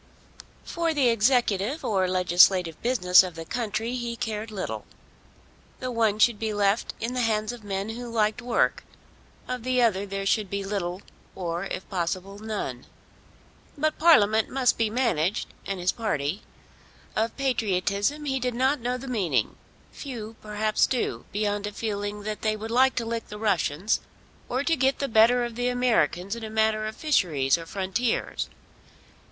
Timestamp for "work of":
8.41-9.61